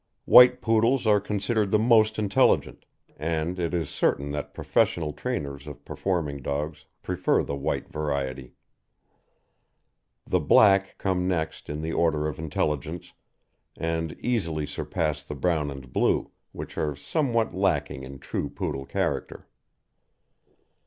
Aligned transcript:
White 0.25 0.61
Poodles 0.63 1.05
are 1.05 1.19
considered 1.21 1.69
the 1.69 1.77
most 1.77 2.17
intelligent, 2.17 2.85
and 3.17 3.59
it 3.59 3.71
is 3.71 3.87
certain 3.87 4.31
that 4.31 4.51
professional 4.51 5.13
trainers 5.13 5.67
of 5.67 5.85
performing 5.85 6.41
dogs 6.41 6.85
prefer 7.03 7.43
the 7.43 7.55
white 7.55 7.87
variety. 7.87 8.55
The 10.25 10.39
black 10.39 10.97
come 10.97 11.27
next 11.27 11.69
in 11.69 11.83
the 11.83 11.93
order 11.93 12.25
of 12.27 12.39
intelligence, 12.39 13.13
and 13.77 14.13
easily 14.19 14.65
surpass 14.65 15.21
the 15.21 15.35
brown 15.35 15.69
and 15.69 15.93
blue, 15.93 16.31
which 16.51 16.79
are 16.79 16.95
somewhat 16.95 17.53
lacking 17.53 18.01
in 18.01 18.17
true 18.17 18.49
Poodle 18.49 18.87
character. 18.87 19.47